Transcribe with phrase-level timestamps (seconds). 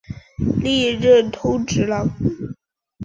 [0.63, 2.09] 历任通直郎。